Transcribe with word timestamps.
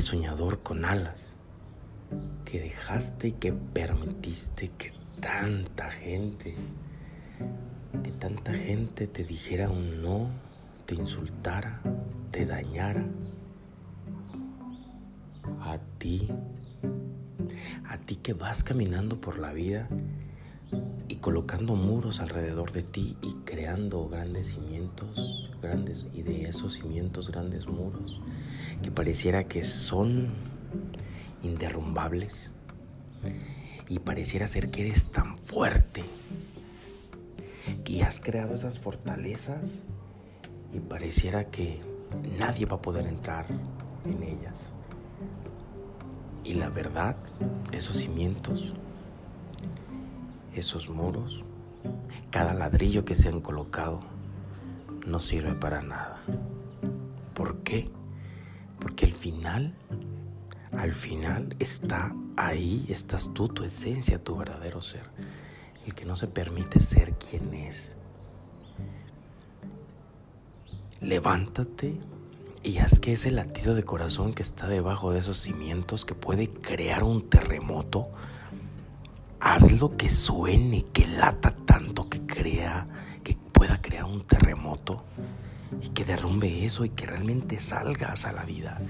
soñador 0.00 0.62
con 0.62 0.84
alas, 0.84 1.34
que 2.44 2.60
dejaste 2.60 3.28
y 3.28 3.32
que 3.32 3.52
permitiste 3.52 4.68
que 4.68 4.92
tanta 5.20 5.90
gente, 5.90 6.56
que 8.02 8.10
tanta 8.12 8.54
gente 8.54 9.06
te 9.06 9.24
dijera 9.24 9.70
un 9.70 10.02
no, 10.02 10.30
te 10.86 10.94
insultara, 10.94 11.82
te 12.30 12.46
dañara. 12.46 13.06
A 15.60 15.78
ti, 15.98 16.30
a 17.86 17.98
ti 17.98 18.16
que 18.16 18.32
vas 18.32 18.62
caminando 18.62 19.20
por 19.20 19.38
la 19.38 19.52
vida 19.52 19.88
y 21.08 21.16
colocando 21.16 21.76
muros 21.76 22.20
alrededor 22.20 22.72
de 22.72 22.82
ti 22.82 23.16
y 23.22 23.34
creando 23.44 24.08
grandes 24.08 24.52
cimientos, 24.52 25.50
grandes 25.62 26.08
y 26.12 26.22
de 26.22 26.44
esos 26.44 26.74
cimientos 26.74 27.30
grandes 27.30 27.66
muros 27.66 28.20
que 28.82 28.90
pareciera 28.90 29.44
que 29.44 29.64
son 29.64 30.28
inderrumbables 31.42 32.50
y 33.88 33.98
pareciera 33.98 34.48
ser 34.48 34.70
que 34.70 34.82
eres 34.82 35.06
tan 35.06 35.38
fuerte 35.38 36.04
que 37.84 38.02
has 38.02 38.20
creado 38.20 38.54
esas 38.54 38.80
fortalezas 38.80 39.82
y 40.72 40.80
pareciera 40.80 41.50
que 41.50 41.80
nadie 42.38 42.66
va 42.66 42.76
a 42.76 42.82
poder 42.82 43.06
entrar 43.06 43.46
en 44.04 44.22
ellas. 44.22 44.64
Y 46.44 46.54
la 46.54 46.68
verdad, 46.68 47.16
esos 47.72 47.96
cimientos 47.96 48.74
esos 50.54 50.88
muros, 50.88 51.44
cada 52.30 52.54
ladrillo 52.54 53.04
que 53.04 53.14
se 53.14 53.28
han 53.28 53.40
colocado, 53.40 54.00
no 55.06 55.18
sirve 55.18 55.54
para 55.54 55.82
nada. 55.82 56.22
¿Por 57.34 57.58
qué? 57.58 57.90
Porque 58.78 59.06
al 59.06 59.12
final, 59.12 59.74
al 60.72 60.94
final 60.94 61.54
está 61.58 62.14
ahí, 62.36 62.86
estás 62.88 63.32
tú, 63.34 63.48
tu 63.48 63.64
esencia, 63.64 64.22
tu 64.22 64.36
verdadero 64.36 64.80
ser, 64.80 65.04
el 65.86 65.94
que 65.94 66.04
no 66.04 66.16
se 66.16 66.26
permite 66.26 66.80
ser 66.80 67.14
quien 67.14 67.54
es. 67.54 67.96
Levántate 71.00 72.00
y 72.62 72.78
haz 72.78 72.98
que 72.98 73.12
ese 73.12 73.30
latido 73.30 73.74
de 73.74 73.82
corazón 73.82 74.32
que 74.32 74.42
está 74.42 74.68
debajo 74.68 75.12
de 75.12 75.20
esos 75.20 75.38
cimientos, 75.38 76.04
que 76.04 76.14
puede 76.14 76.48
crear 76.48 77.04
un 77.04 77.28
terremoto, 77.28 78.08
hazlo 79.40 79.96
que 79.96 80.10
suene, 80.10 80.82
que 80.92 81.06
lata 81.06 81.54
tanto, 81.54 82.08
que 82.08 82.20
crea, 82.20 82.86
que 83.22 83.36
pueda 83.52 83.80
crear 83.80 84.04
un 84.04 84.22
terremoto 84.22 85.04
y 85.82 85.88
que 85.88 86.04
derrumbe 86.04 86.64
eso 86.64 86.84
y 86.84 86.90
que 86.90 87.06
realmente 87.06 87.60
salgas 87.60 88.24
a 88.24 88.32
la 88.32 88.44
vida 88.44 88.80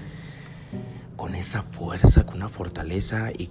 con 1.15 1.35
esa 1.35 1.61
fuerza, 1.61 2.25
con 2.25 2.35
una 2.37 2.49
fortaleza 2.49 3.31
y, 3.31 3.49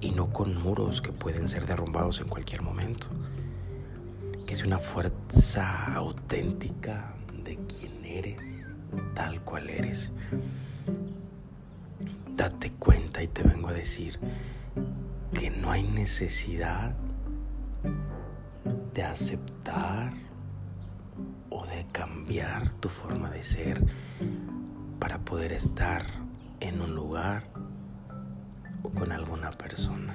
y 0.00 0.12
no 0.12 0.32
con 0.32 0.60
muros 0.62 1.02
que 1.02 1.12
pueden 1.12 1.48
ser 1.48 1.66
derrumbados 1.66 2.20
en 2.20 2.28
cualquier 2.28 2.62
momento. 2.62 3.08
Que 4.46 4.54
es 4.54 4.64
una 4.64 4.78
fuerza 4.78 5.94
auténtica 5.94 7.14
de 7.44 7.56
quien 7.66 8.04
eres, 8.04 8.68
tal 9.14 9.42
cual 9.42 9.68
eres. 9.68 10.12
Date 12.36 12.70
cuenta 12.70 13.22
y 13.22 13.28
te 13.28 13.42
vengo 13.42 13.68
a 13.68 13.72
decir 13.72 14.20
que 15.38 15.50
no 15.50 15.70
hay 15.70 15.82
necesidad 15.82 16.96
de 18.94 19.02
aceptar 19.02 20.14
o 21.50 21.66
de 21.66 21.86
cambiar 21.92 22.72
tu 22.74 22.88
forma 22.88 23.30
de 23.30 23.42
ser 23.42 23.84
para 24.98 25.18
poder 25.18 25.52
estar 25.52 26.06
en 26.60 26.80
un 26.80 26.94
lugar 26.94 27.50
o 28.82 28.88
con 28.90 29.12
alguna 29.12 29.50
persona. 29.50 30.14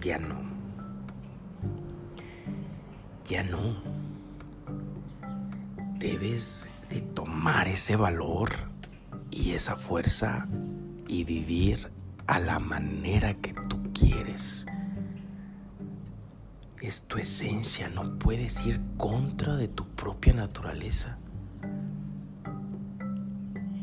Ya 0.00 0.18
no. 0.18 0.40
Ya 3.26 3.42
no. 3.42 3.76
Debes 5.98 6.66
de 6.88 7.02
tomar 7.02 7.68
ese 7.68 7.96
valor 7.96 8.52
y 9.30 9.50
esa 9.50 9.76
fuerza 9.76 10.48
y 11.08 11.24
vivir 11.24 11.99
a 12.30 12.38
la 12.38 12.60
manera 12.60 13.34
que 13.34 13.52
tú 13.68 13.82
quieres. 13.92 14.64
Es 16.80 17.02
tu 17.02 17.18
esencia, 17.18 17.90
no 17.90 18.20
puedes 18.20 18.64
ir 18.64 18.80
contra 18.96 19.56
de 19.56 19.66
tu 19.66 19.84
propia 19.96 20.32
naturaleza. 20.34 21.18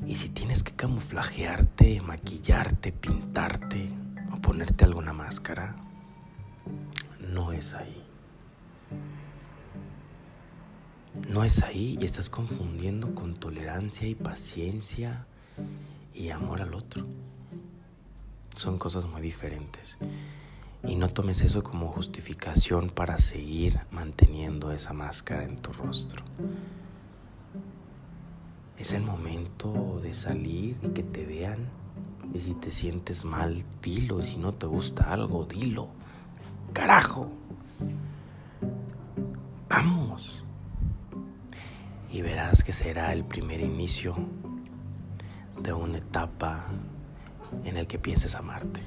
Y 0.05 0.15
si 0.15 0.29
tienes 0.29 0.63
que 0.63 0.71
camuflajearte, 0.71 1.99
maquillarte, 2.01 2.93
pintarte 2.93 3.91
o 4.31 4.39
ponerte 4.39 4.85
alguna 4.85 5.11
máscara, 5.11 5.75
no 7.19 7.51
es 7.51 7.73
ahí. 7.73 8.01
No 11.29 11.43
es 11.43 11.63
ahí 11.63 11.97
y 11.99 12.05
estás 12.05 12.29
confundiendo 12.29 13.13
con 13.13 13.35
tolerancia 13.35 14.07
y 14.07 14.15
paciencia 14.15 15.27
y 16.13 16.29
amor 16.29 16.61
al 16.61 16.73
otro 16.73 17.05
son 18.57 18.77
cosas 18.77 19.05
muy 19.05 19.21
diferentes. 19.21 19.97
Y 20.83 20.95
no 20.95 21.07
tomes 21.09 21.41
eso 21.41 21.63
como 21.63 21.91
justificación 21.91 22.89
para 22.89 23.17
seguir 23.19 23.79
manteniendo 23.91 24.71
esa 24.71 24.93
máscara 24.93 25.43
en 25.43 25.57
tu 25.57 25.73
rostro. 25.73 26.23
Es 28.77 28.93
el 28.93 29.01
momento 29.01 29.99
de 30.01 30.13
salir 30.13 30.77
y 30.83 30.89
que 30.89 31.03
te 31.03 31.25
vean. 31.25 31.69
Y 32.33 32.39
si 32.39 32.53
te 32.53 32.71
sientes 32.71 33.25
mal, 33.25 33.63
dilo. 33.81 34.19
Y 34.19 34.23
si 34.23 34.37
no 34.37 34.53
te 34.53 34.67
gusta 34.67 35.11
algo, 35.11 35.45
dilo. 35.45 35.89
Carajo. 36.73 37.31
Vamos. 39.67 40.43
Y 42.11 42.21
verás 42.21 42.63
que 42.63 42.71
será 42.71 43.13
el 43.13 43.25
primer 43.25 43.61
inicio 43.61 44.15
de 45.61 45.73
una 45.73 45.97
etapa 45.97 46.67
en 47.63 47.77
el 47.77 47.87
que 47.87 47.99
pienses 47.99 48.35
amarte. 48.35 48.81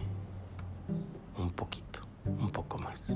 Un 1.39 1.51
poquito, 1.51 2.01
un 2.25 2.51
poco 2.51 2.79
más. 2.79 3.13